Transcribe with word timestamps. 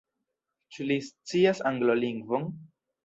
Ĉu 0.77 0.87
li 0.91 0.97
scias 1.09 1.61
Anglolingvon? 1.73 2.53